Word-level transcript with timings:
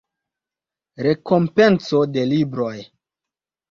Rekompenco 1.09 2.05
de 2.19 2.27
Libroj. 2.35 2.77